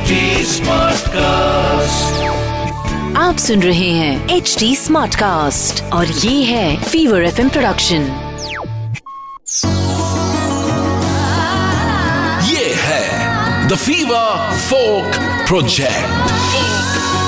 HD 0.00 0.18
Smartcast. 0.48 2.20
आप 3.16 3.36
सुन 3.38 3.62
रहे 3.62 3.88
हैं 3.90 4.28
एच 4.28 4.54
डी 4.58 4.76
स्मार्ट 4.76 5.14
कास्ट 5.14 5.82
और 5.92 6.06
ये 6.06 6.42
है 6.44 6.82
फीवर 6.82 7.24
एफ़ 7.24 7.40
प्रोडक्शन 7.48 8.06
ये 12.50 12.66
है 12.78 13.68
the 13.68 13.76
Fever 13.76 14.52
Folk 14.68 15.18
Project 15.48 16.30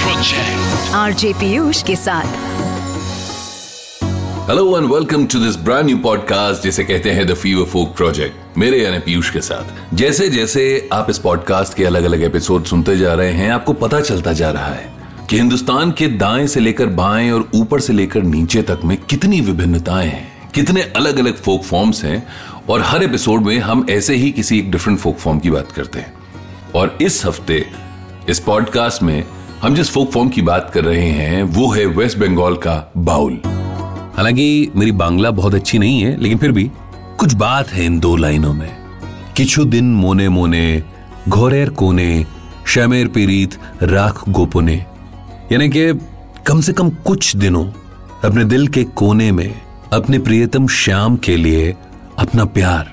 project 0.04 0.94
RJ 0.94 1.32
Piyush 1.40 1.82
के 1.82 1.96
साथ। 1.96 2.40
Hello 4.50 4.78
and 4.78 4.92
welcome 4.92 5.26
to 5.26 5.44
this 5.44 5.56
brand 5.56 5.86
new 5.86 5.98
podcast 5.98 6.62
जिसे 6.62 6.84
कहते 6.84 7.10
हैं 7.10 7.26
द 7.26 7.34
फीवर 7.34 7.66
फोक 7.66 7.96
प्रोजेक्ट 7.96 8.41
मेरे 8.58 8.82
यानी 8.84 8.98
पीयूष 8.98 9.30
के 9.30 9.40
साथ। 9.40 9.94
जैसे 9.94 10.28
जैसे 10.28 10.88
आप 10.92 11.06
इस 11.10 11.18
पॉडकास्ट 11.18 11.74
के 11.74 11.84
अलग 11.84 12.04
अलग 12.04 12.22
एपिसोड 12.22 12.64
सुनते 12.64 12.96
जा 12.96 13.14
रहे 13.14 13.32
हैं, 13.32 13.50
आपको 13.50 13.72
पता 13.72 14.00
चलता 14.00 14.32
जा 14.32 14.50
रहा 14.50 14.66
है 14.66 14.92
कि 15.30 15.36
हिंदुस्तान 15.36 15.90
के 15.90 16.06
दाएँ 16.06 16.46
से 16.46 16.60
लेकर 16.60 16.86
बाएँ 16.86 17.30
और 17.30 17.48
ऊपर 17.54 17.80
से 17.80 17.92
लेकर 17.92 18.22
नीचे 18.22 18.62
तक 18.62 18.80
में 18.84 18.96
कितनी 19.10 19.40
विभिन्नताएँ 19.40 20.08
हैं, 20.08 20.50
कितने 20.54 20.82
अलग 20.82 21.18
अलग 21.18 21.36
फोक 21.36 21.62
फॉर्म्स 21.62 22.04
हैं, 22.04 22.26
और 22.68 22.82
हर 22.82 23.02
एपिसोड 23.02 23.42
में 23.42 23.58
हम 23.58 23.86
ऐसे 23.90 24.14
ही 24.14 24.30
किसी 24.30 24.58
एक 24.58 24.70
डिफरेंट 24.70 24.98
फोक 24.98 25.16
फॉर्म 25.16 25.38
की 25.38 25.50
बात 25.50 25.72
करते 25.72 25.98
हैं। 25.98 26.12
और 26.74 26.98
इस 27.02 27.26
हफ़्ते, 27.26 27.66
इस 28.28 28.38
पॉडकास्ट 28.38 29.02
में 29.02 29.24
हम 29.62 29.74
जिस 29.74 29.90
फोक 29.90 30.12
फॉर्म 30.12 30.28
की 30.28 30.42
बात 30.42 30.70
कर 30.74 30.84
रहे 30.84 31.10
हैं, 31.10 31.42
वो 31.42 31.70
है 31.70 31.86
वेस्ट 31.86 32.18
बंगाल 32.18 32.54
का 32.54 32.92
बाउल। 32.96 33.40
हालाँकि 34.16 34.72
मेरी 34.76 34.92
बांग्ला 34.92 35.30
बहुत 35.30 35.54
अच्छी 35.54 35.78
नहीं 35.78 36.02
है, 36.02 36.20
लेकिन 36.20 36.38
फिर 36.38 36.52
भी 36.52 36.70
कुछ 37.22 37.34
बात 37.34 37.68
है 37.68 37.84
इन 37.86 37.98
दो 38.00 38.16
लाइनों 38.16 38.52
में। 38.54 38.70
किछु 39.36 39.64
दिन 39.64 39.92
मोने 39.94 40.28
मोने, 40.28 40.82
घोरेर 41.28 41.68
कोने, 41.70 42.26
शमेर 42.66 43.08
पीरीत 43.08 43.54
राख 43.82 44.22
गोपुने। 44.28 44.74
यानी 45.52 45.68
कि 45.68 45.92
कम 46.46 46.60
से 46.60 46.72
कम 46.72 46.90
कुछ 46.90 47.36
दिनों 47.36 47.64
अपने 48.24 48.44
दिल 48.44 48.66
के 48.68 48.84
कोने 48.84 49.30
में, 49.32 49.60
अपने 49.92 50.18
प्रियतम 50.18 50.66
श्याम 50.66 51.16
के 51.16 51.36
लिए 51.36 51.76
अपना 52.18 52.44
प्यार, 52.44 52.92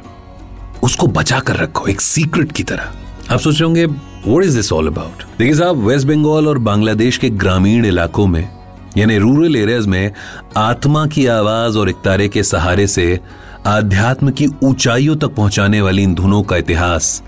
उसको 0.84 1.08
बचा 1.08 1.40
कर 1.40 1.56
रखो, 1.56 1.88
एक 1.88 2.02
सीक्रेट 2.02 2.52
की 2.52 2.64
तरह। 2.64 3.34
आप 3.34 3.40
सोच 3.40 3.56
रहे 3.56 3.66
होंगे 3.66 3.86
what 3.86 4.44
is 4.44 4.56
this 4.56 4.74
all 4.74 4.88
about 4.88 5.24
देखिए 5.40 5.56
साहब 5.56 5.84
वेस्ट 5.88 6.08
बंगाल 6.08 6.48
और 6.48 6.58
बांग्लादेश 6.58 7.18
के 7.18 7.30
ग्रामीण 7.30 7.86
इलाकों 7.86 8.28
में, 8.28 8.50
यानी 8.98 9.18
रूरल 9.18 9.56
एरियाज़ 9.56 9.88
में, 9.88 10.12
आत्मा 10.58 11.06
की 11.08 11.26
आवाज़ 11.26 11.78
और 11.78 11.90
इकतारे 11.90 12.28
के 12.28 12.44
सहारे 12.44 12.88
से 12.88 13.20
आध्यात्म 13.68 14.32
की 14.32 14.46
ऊंचाइयों 14.64 15.16
तक 15.16 15.34
पहुँचाने 15.36 15.82
वाली 15.82 16.04
इन 16.04 16.14
धुनों 16.16 16.42
का 16.44 16.58
इतिहास 16.58 17.22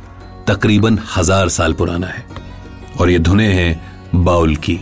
तकरीबन 0.48 1.00
हज़ार 1.18 1.50
साल 1.50 1.74
पुराना 1.74 2.08
है। 2.08 2.26
और 3.00 3.10
ये 3.10 3.20
धुने 3.20 3.48
हैं 3.48 4.24
बाउल 4.24 4.56
की। 4.56 4.80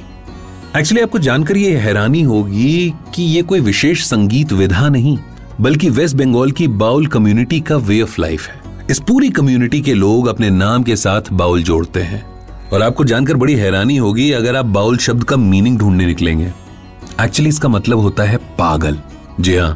एक्चुअली 0.78 1.02
आपको 1.02 1.19
जानकर 1.19 1.58
ये 1.58 1.75
हैरानी 1.78 2.22
होगी 2.22 2.94
कि 3.16 3.23
ये 3.23 3.41
कोई 3.41 3.59
विशेष 3.59 4.03
संगीत 4.03 4.52
विधा 4.53 4.89
नहीं, 4.89 5.17
बल्कि 5.61 5.89
वेस्ट 5.89 6.16
बंगाल 6.16 6.52
की 6.52 6.67
बाउल 6.67 7.08
कम्युनिटी 7.08 7.59
का 7.59 7.78
वे 7.78 8.02
ऑफ़ 8.02 8.22
लाइफ 8.22 8.47
है। 8.47 8.61
इस 8.91 9.00
पूरी 9.00 9.30
कम्युनिटी 9.30 9.81
के 9.81 9.94
लोग 9.94 10.28
अपने 10.28 10.50
नाम 10.50 10.84
के 10.84 10.95
साथ 10.95 11.31
बाउल 11.31 11.63
जोड़ते 11.63 12.02
हैं। 12.02 12.23
और 12.73 12.81
आपको 12.81 13.03
जानकर 13.03 13.36
बड़ी 13.36 13.56
हैरानी 13.56 13.97
होगी 13.97 14.31
अगर 14.31 14.56
आप 14.56 14.66
बाउल 14.67 14.97
शब्द 14.97 15.23
का 15.23 15.38
मीनिंग 15.38 15.78
ढूँढने 15.80 16.06
निकलेंगे। 16.06 16.52
एक्चुअली 17.22 17.50
इसका 17.50 17.69
मतलब 17.69 18.00
होता 18.00 18.23
है 18.23 18.38
पागल। 18.58 19.00
जी 19.39 19.56
हाँ 19.56 19.73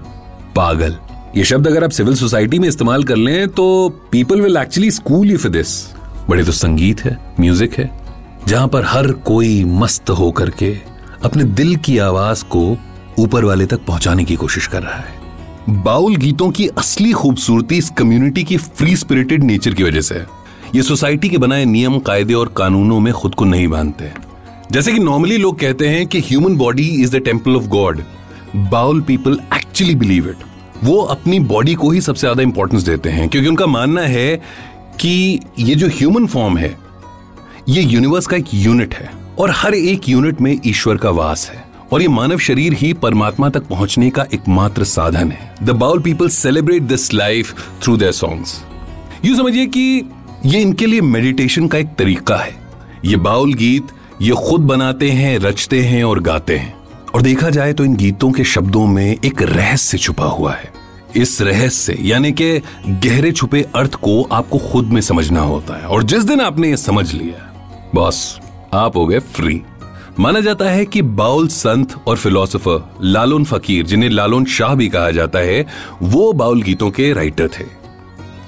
पागल। 0.55 0.97
ये 1.35 1.43
शब्द 1.43 1.67
अगर 1.67 1.83
आप 1.83 1.89
सिविल 1.89 2.15
सोसाइटी 2.15 2.57
में 2.59 2.67
इस्तेमाल 2.67 3.03
कर 3.03 3.15
लें 3.15 3.47
तो 3.49 3.63
people 4.11 4.41
will 4.41 4.57
actually 4.57 4.89
school 4.91 5.31
you 5.31 5.37
for 5.37 5.51
this 5.51 5.69
बड़े 6.29 6.43
तो 6.45 6.51
संगीत 6.51 6.99
है 7.05 7.17
म्यूज़िक 7.39 7.73
है, 7.73 7.89
जहाँ 8.47 8.67
पर 8.67 8.83
हर 8.85 9.11
कोई 9.27 9.63
मस्त 9.65 10.09
होकर 10.09 10.49
के 10.49 10.71
अपने 11.23 11.43
दिल 11.43 11.75
की 11.75 11.97
आवाज़ 11.97 12.43
को 12.45 12.61
ऊपर 13.19 13.45
वाले 13.45 13.65
तक 13.65 13.85
पहुँचाने 13.87 14.23
की 14.23 14.35
कोशिश 14.35 14.67
कर 14.67 14.83
रहा 14.83 14.97
है। 14.97 15.81
बाउल 15.83 16.15
गीतों 16.15 16.51
की 16.51 16.67
असली 16.67 17.11
खूबसूरती 17.11 17.77
इस 17.77 17.89
कम्युनिटी 17.97 18.43
की 18.43 18.57
फ्री 18.57 18.95
स्पिरिटेड 18.95 19.43
नेचर 19.43 19.73
की 19.73 19.83
वजह 19.83 20.01
से 20.01 20.15
है। 20.15 20.27
ये 20.75 20.83
सोसाइटी 20.83 21.29
के 21.29 21.37
बनाए 21.37 21.65
नियम, 21.65 21.99
कायदे 21.99 22.33
और 22.33 22.53
कानूनों 22.57 22.99
में 22.99 23.13
खुद 23.13 23.35
को 23.35 23.45
नहीं 23.45 23.67
बांधते 23.67 24.13
जैसे 24.71 24.93
कि 24.93 24.99
नॉर्मली 24.99 25.37
लोग 25.37 25.59
कहते 25.59 25.89
हैं 25.89 26.07
कि 26.07 26.19
human 26.21 26.57
body 26.57 26.87
is 27.03 27.17
the 27.17 27.21
temple 27.21 27.55
of 27.55 27.67
God 27.69 28.03
Baul 28.71 29.01
people 29.01 29.39
actually 29.55 29.95
believe 29.95 30.29
it 30.29 30.51
वो 30.83 31.01
अपनी 31.01 31.39
बॉडी 31.41 31.73
को 31.73 31.89
ही 31.91 32.01
सबसे 32.01 32.19
ज़्यादा 32.19 32.43
इंपॉर्टेंस 32.43 32.83
देते 32.83 33.09
हैं, 33.09 33.27
क्योंकि 33.29 33.49
उनका 33.49 33.65
मानना 33.67 34.01
है 34.01 34.35
कि 35.01 35.39
ये 35.59 35.75
जो 35.75 35.87
ह्यूमन 35.89 36.25
फॉर्म 36.27 36.57
है, 36.57 36.75
ये 37.69 37.81
यूनिवर्स 37.83 38.27
का 38.27 38.37
एक 38.37 38.53
यूनिट 38.53 38.93
है, 38.93 39.09
और 39.39 39.51
हर 39.51 39.75
एक 39.75 40.09
यूनिट 40.09 40.41
में 40.41 40.59
ईश्वर 40.65 40.97
का 40.97 41.09
वास 41.11 41.49
है, 41.49 41.63
और 41.93 42.01
ये 42.01 42.07
मानव 42.07 42.37
शरीर 42.39 42.73
ही 42.73 42.91
परमात्मा 42.95 43.49
तक 43.49 43.67
पहुँचने 43.67 44.09
का 44.09 44.25
एकमात्र 44.33 44.83
साधन 44.85 45.31
है। 45.31 45.55
The 45.63 45.69
Baul 45.71 45.99
people 46.01 46.29
celebrate 46.31 46.83
this 46.83 47.13
life 47.13 47.55
through 47.83 47.97
their 47.97 48.11
songs 48.13 48.61
यूँ 49.25 49.37
समझिए 49.37 49.65
कि 49.67 50.09
ये 50.45 50.61
इनके 50.61 50.85
लिए 50.85 51.01
मेडिटेशन 51.01 51.67
का 51.67 51.77
एक 51.77 51.95
तरीका 51.97 52.37
है। 52.37 52.55
ये 53.05 53.15
बाउल 53.17 53.53
गीत 53.53 53.87
ये 54.21 54.31
खुद 54.39 54.61
बनाते 54.61 55.09
हैं, 55.11 55.37
रचते 55.39 55.81
हैं 55.81 56.03
और 56.03 56.19
गाते 56.21 56.57
हैं। 56.57 56.82
और 57.15 57.21
देखा 57.21 57.49
जाए 57.49 57.73
तो 57.73 57.85
इन 57.85 57.95
गीतों 57.95 58.31
के 58.31 58.43
शब्दों 58.43 58.85
में 58.87 59.17
एक 59.25 59.41
रहस्य 59.41 59.97
छुपा 59.97 60.25
हुआ 60.25 60.53
है। 60.53 60.71
इस 61.15 61.41
रहस्य, 61.41 61.97
यानी 62.01 62.31
कि 62.31 62.59
गहरे 62.87 63.31
छुपे 63.31 63.61
अर्थ 63.75 63.95
को 63.95 64.21
आपको 64.23 64.57
खुद 64.57 64.85
में 64.85 65.01
समझना 65.01 65.41
होता 65.41 65.77
है। 65.77 65.87
और 65.87 66.03
जिस 66.03 66.23
दिन 66.23 66.41
आपने 66.41 66.69
ये 66.69 66.77
समझ 66.77 67.13
लिया, 67.13 67.91
बॉस, 67.95 68.39
आप 68.73 68.97
हो 68.97 69.05
गए 69.05 69.19
फ्री 69.19 69.61
माना 70.19 70.39
जाता 70.39 70.65
है 70.65 70.85
कि 70.85 71.01
बाउल 71.01 71.47
संत 71.47 71.95
और 72.07 72.17
फिलोसोफर 72.17 72.97
लालोन 73.01 73.45
फकीर, 73.45 73.85
जिन्हें 73.85 74.09
लालोन 74.09 74.45
शाह 74.45 74.75
भी 74.75 74.89
कहा 74.89 75.11
जाता 75.11 75.39
है, 75.39 75.65
वो 76.01 76.33
बाउल 76.33 76.61
गीतों 76.61 76.91
के 76.91 77.13
राइटर 77.13 77.47
थे। 77.47 77.65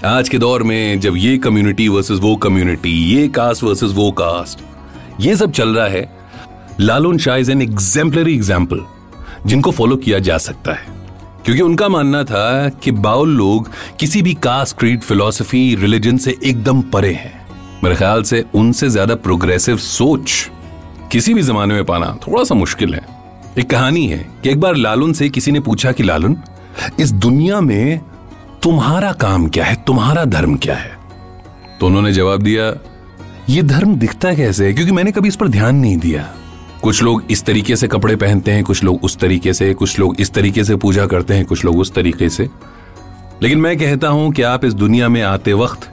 आज 0.06 0.30
के 0.30 0.38
दौर 0.38 0.64
में 0.64 1.00
जब 1.00 1.18
ये 1.18 1.38
कम्युनिटी 1.38 1.88
वर्सेस 1.88 2.20
वो 2.20 2.36
कम्युनिटी 2.36 2.92
ये 3.14 3.28
कास्ट 3.28 3.64
वर्सेस 3.64 3.92
वो 3.92 4.12
कास्ट 4.12 4.60
ये 5.22 5.36
सब 5.36 5.52
चल 5.52 5.76
रहा 5.76 5.88
है 5.88 6.15
Lalon 6.80 7.18
Shah 7.18 7.36
is 7.36 7.52
an 7.52 7.62
exemplary 7.62 8.34
example 8.34 8.82
जिनको 9.46 9.72
फॉलो 9.72 9.96
किया 9.96 10.20
जा 10.20 10.38
सकता 10.38 10.74
है। 10.74 10.94
क्योंकि 11.46 11.62
उनका 11.62 11.90
मानना 11.90 12.24
था 12.24 12.70
कि 12.70 12.92
बाउल 12.92 13.30
लोग 13.30 13.70
किसी 14.00 14.22
भी 14.22 14.34
कास्ट 14.34 14.78
क्रीड 14.78 15.02
फिलोसफी 15.02 15.76
रिलीजन 15.76 16.18
से 16.18 16.38
एकदम 16.44 16.82
परे 16.82 17.14
हैं। 17.14 17.48
मेरे 17.84 17.96
ख्याल 17.96 18.24
से 18.24 18.46
उनसे 18.56 18.90
ज़्यादा 18.90 19.16
प्रोग्रेसिव 19.16 19.78
सोच 19.78 20.52
किसी 21.12 21.34
भी 21.34 21.42
जमाने 21.42 21.74
में 21.74 21.86
पाना 21.86 22.18
थोड़ा 22.28 22.44
सा 22.44 22.56
मुश्किल 22.56 22.94
है। 22.94 23.06
एक 23.60 23.70
कहानी 23.70 24.08
है 24.08 24.18
कि 24.44 24.50
एक 24.50 24.60
बार 24.60 24.76
लालून 24.76 25.14
से 25.14 25.30
किसी 25.30 25.52
ने 25.52 25.60
पूछा 25.60 25.92
कि 25.92 26.04
लालून, 26.04 26.38
इस 27.00 27.12
दुनिया 27.12 27.62
में 27.62 28.02
तुम्हारा 28.64 29.12
काम 29.12 29.48
क्या 29.48 29.66
है? 29.66 29.84
तुम्हारा 29.88 30.26
धर्म 30.26 30.56
क्या 30.56 30.76
है? 30.76 30.98
तो 31.80 31.88
उन्होंने 31.88 32.12
जवाब 32.14 32.42
दिया, 32.42 32.74
ये 33.50 33.64
धर्म 33.64 33.96
दिखता 33.96 34.34
कैसे 34.34 34.68
है? 34.68 34.74
क्योंकि 34.74 34.92
मैंने 34.92 35.12
कभी 35.12 35.28
इस 35.28 35.36
पर 35.36 35.48
ध्यान 35.48 35.76
नहीं 35.76 35.98
दिया। 35.98 36.34
कुछ 36.86 37.04
लोग 37.04 37.24
इस 37.32 37.44
तरीके 37.44 37.76
से 37.76 37.88
कपड़े 37.88 38.16
पहनते 38.16 38.52
हैं, 38.52 38.64
कुछ 38.64 38.84
लोग 38.84 39.04
उस 39.04 39.18
तरीके 39.18 39.54
से, 39.54 39.74
कुछ 39.74 40.00
लोग 40.00 40.16
इस 40.20 40.32
तरीके 40.32 40.64
से 40.64 40.76
पूजा 40.76 41.06
करते 41.06 41.34
हैं, 41.34 41.46
कुछ 41.46 41.66
लोग 41.66 41.80
उस 41.80 41.94
तरीके 41.94 42.30
से। 42.30 42.50
लेकिन 43.44 43.60
मैं 43.60 43.78
कहता 43.78 44.08
हूँ 44.08 44.32
कि 44.32 44.42
आप 44.42 44.66
इस 44.66 44.74
दुनिया 44.74 45.10
में 45.10 45.22
आते 45.22 45.54
वक्त 45.54 45.90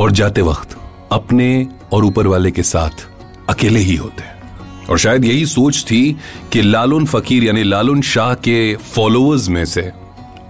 और 0.00 0.12
जाते 0.12 0.42
वक्त 0.42 0.76
अपने 1.12 1.68
और 1.92 2.04
ऊपर 2.04 2.26
वाले 2.26 2.50
के 2.50 2.62
साथ 2.62 3.06
अकेले 3.48 3.80
ही 3.80 3.96
होते 3.96 4.22
हैं। 4.22 4.86
और 4.86 4.98
शायद 4.98 5.24
यही 5.24 5.46
सोच 5.46 5.84
थी 5.90 6.16
कि 6.52 6.62
लालून 6.62 7.06
फकीर, 7.06 7.44
यानी 7.44 7.62
लालून 7.62 8.02
शाह 8.02 8.34
के 8.34 8.76
फॉलोअर्स 8.76 9.48
में 9.48 9.64
से, 9.64 9.92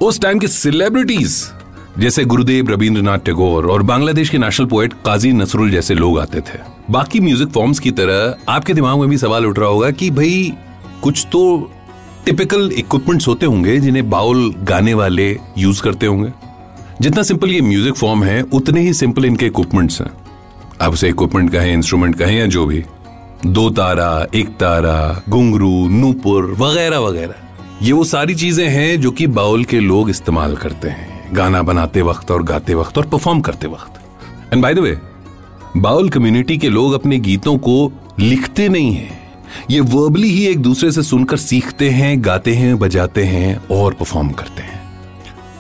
उस 0.03 0.21
टाइम 0.21 0.39
के 0.39 0.49
सेलिब्रिटीज 0.49 1.51
जैसे 1.99 2.25
गुरुदेव 2.25 2.71
रविंद्रनाथ 2.71 3.19
टैगोर 3.19 3.67
और 3.67 3.83
बांग्लादेश 3.83 4.29
के 4.29 4.39
नेशनल 4.39 4.67
पोएट 4.67 4.93
काजी 4.93 5.33
नसरुल 5.33 5.71
जैसे 5.71 5.95
लोग 5.95 6.19
आते 6.19 6.41
थे। 6.41 6.76
बाकी 6.91 7.21
म्यूज़िक 7.21 7.49
फॉर्म्स 7.49 7.79
की 7.79 7.91
तरह 7.91 8.53
आपके 8.53 8.75
दिमाग 8.75 8.99
में 8.99 9.09
भी 9.09 9.19
सवाल 9.19 9.47
उठ 9.47 9.59
रहा 9.59 9.69
होगा 9.69 9.91
कि 9.91 10.11
भाई, 10.11 10.53
कुछ 11.03 11.27
तो 11.33 11.71
टिपिकल 12.27 12.71
इक्विपमेंट्स 12.73 13.29
होते 13.29 13.47
होंगे 13.47 13.79
जिन्हें 13.81 14.09
बाउल 14.11 14.53
गाने 14.63 14.95
वाले 14.95 15.39
यूज़ 15.59 15.83
करते 15.83 16.07
होंगे। 16.07 16.33
जितना 17.01 17.23
सिंपल 17.23 17.51
ये 17.51 17.61
म्यूज़िक 17.61 17.95
फॉर्म 17.95 18.25
है, 18.25 18.43
उतने 18.43 18.81
ही 18.81 18.93
सिंपल 18.93 19.25
इनके 19.25 19.47
इक्विपमेंट्स 19.47 20.01
हैं। 20.01 20.11
आप 20.81 20.93
उसे 20.93 21.09
इक्विपमेंट 21.09 21.51
कहें 21.53 21.73
इंस्ट्रूमेंट 21.73 22.17
कहें 22.19 22.39
या 22.39 22.47
जो 22.47 22.67
भी। 22.67 22.85
दो 23.47 23.69
तारा, 23.71 24.27
एक 24.35 24.49
तारा 24.49 25.23
घुंगरू 25.29 25.89
नूपुर, 25.89 26.51
वगैरह 26.59 26.99
वगैरह। 26.99 27.35
ये 27.83 27.93
वो 27.93 28.05
सारी 28.05 28.35
चीज़ें 28.35 28.69
हैं 28.69 29.01
जो 29.01 29.11
कि 29.11 29.27
बाउल 29.27 29.65
के 29.65 29.81
लोग 29.81 30.11
इस्तेमाल 30.11 30.57
करते 30.57 30.89
हैं। 30.89 31.35
गाना 31.35 31.63
बनाते 31.63 32.03
वक्त 32.03 32.31
और 32.31 32.43
गाते 32.43 32.75
वक्त 32.75 32.99
और 32.99 33.07
परफॉर्म 33.07 33.41
करते 33.41 33.67
वक्त। 33.67 34.01
And 34.53 34.63
by 34.63 34.75
the 34.75 34.79
way 34.79 34.99
Baul 35.77 36.09
community 36.09 36.57
के 36.59 36.69
लोग 36.69 36.93
अपने 36.93 37.19
गीतों 37.19 37.57
को 37.59 37.93
लिखते 38.21 38.69
नहीं 38.69 38.93
हैं। 38.93 39.19
ये 39.71 39.81
वर्बली 39.81 40.29
ही 40.29 40.45
एक 40.47 40.59
दूसरे 40.59 40.91
से 40.93 41.03
सुनकर 41.03 41.37
सीखते 41.37 41.89
हैं, 41.91 42.25
गाते 42.25 42.55
हैं, 42.55 42.79
बजाते 42.79 43.25
हैं 43.25 43.57
और 43.69 43.95
परफॉर्म 43.95 44.31
करते 44.31 44.63
हैं। 44.63 44.81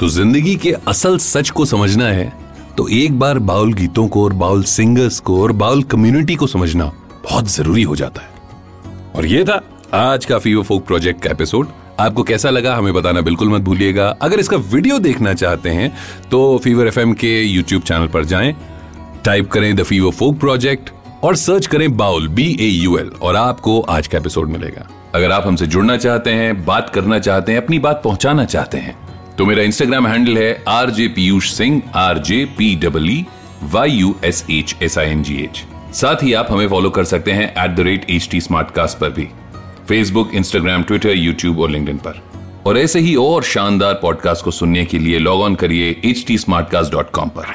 तो 0.01 0.09
ज़िंदगी 0.09 0.55
के 0.57 0.73
असल 0.89 1.19
सच 1.19 1.51
को 1.51 1.65
समझना 1.65 2.07
है 2.07 2.33
तो 2.77 2.87
एक 2.91 3.19
बार 3.19 3.39
बाउल 3.41 3.73
गीतों 3.75 4.07
को 4.09 4.23
और 4.25 4.33
बाउल 4.35 4.63
सिंगर्स 4.65 5.19
को 5.21 5.41
और 5.43 5.53
बाउल 5.55 5.83
कम्युनिटी 5.85 6.35
को 6.35 6.47
समझना 6.47 6.85
बहुत 7.25 7.49
ज़रूरी 7.49 7.83
हो 7.83 7.97
जाता 7.97 8.23
है। 8.23 9.15
और 9.17 9.27
ये 9.27 9.43
था 9.45 9.61
आज 9.95 10.25
का 10.25 10.39
फीवर 10.39 10.63
फोक 10.63 10.87
प्रोजेक्ट 10.87 11.23
का 11.23 11.31
एपिसोड 11.31 11.69
आपको 12.01 12.23
कैसा 12.23 12.51
लगा 12.51 12.75
हमें 12.77 12.93
बताना 12.95 13.21
बिल्कुल 13.21 13.49
मत 13.49 13.63
भूलिएगा। 13.63 14.09
अगर 14.23 14.41
इसका 14.41 14.57
वीडियो 14.73 14.99
देखना 14.99 15.35
चाहते 15.35 15.71
हैं 15.71 15.93
तो 16.31 16.59
फीवर 16.65 16.87
एफएम 16.87 17.13
के 17.15 17.41
यूट्यूब 17.43 17.83
चैनल 17.83 18.07
पर 18.09 18.25
जाएँ। 18.25 18.55
टाइप 19.27 19.49
करें 19.51 19.75
द 19.77 19.83
फीवर 19.83 20.11
फोक 20.11 20.39
प्रोजेक्ट 20.41 20.91
और 21.25 21.37
सर्च 21.37 21.67
करें 21.67 21.97
Baul 21.97 22.27
B 22.29 22.45
A 22.61 22.67
U 22.67 22.97
L 22.99 23.09
और 23.23 23.37
आपको 23.37 23.81
आज 23.91 24.07
का 24.07 24.19
एपिसोड 24.19 24.49
मिलेगा। 24.49 24.87
अगर 25.15 25.33
आप 25.33 25.47
हमसे 25.47 25.67
जुड़ना 25.67 25.97
चाहते 25.97 26.31
हैं, 26.31 26.65
बात 26.65 26.91
करना 26.91 27.19
चाहते 27.19 27.53
हैं, 27.53 27.61
अपनी 27.61 27.79
बात 27.79 28.01
पहुंचाना 28.05 28.45
चाहते 28.45 28.79
हैं 28.79 28.95
तो 29.39 29.47
मेरा 29.47 29.63
इंस्टाग्राम 29.63 30.07
हैंडल 30.07 30.39
है 30.39 30.65
R 30.69 30.91
J 30.91 31.09
Piyush 31.09 31.51
Singh 31.53 31.83
R 31.95 32.19
J 32.19 32.45
P 32.59 32.75
W 32.77 33.25
Y 33.73 33.91
U 33.91 34.15
S 34.25 34.45
H 34.51 34.77
S 34.83 34.99
I 34.99 35.11
N 35.11 35.23
G 35.23 35.43
H 35.45 35.65
साथ 35.95 36.23
ही 36.23 36.33
आप 36.33 36.53
हमें 36.53 36.69
फॉलो 36.69 36.91
कर 36.91 37.05
सकते 37.05 37.33
हैं 37.33 37.53
at 37.65 37.77
the 37.77 37.81
rate 37.81 38.11
H 38.11 38.29
T 38.31 38.41
Smartcast 38.71 38.99
पर 38.99 39.11
भी। 39.11 39.29
फेसबुक 39.89 40.35
इंस्टाग्राम 40.35 40.83
ट्विटर 40.83 41.17
यूट्यूब 41.17 41.61
और 41.61 41.71
लिंक 41.71 41.91
पर। 42.07 42.23
और 42.67 42.79
ऐसे 42.79 43.01
ही 43.01 43.15
और 43.17 43.43
शानदार 43.45 43.99
पॉडकास्ट 44.03 44.45
को 44.45 44.51
सुनने 44.51 44.85
के 44.85 44.99
लिए 44.99 45.19
लॉग 45.19 45.41
ऑन 45.41 45.55
करिए 45.55 45.91
H 46.05 46.25
T 46.27 46.39
Smartcast 46.71 46.93
dot 46.93 47.11
com 47.11 47.29
पर। 47.29 47.55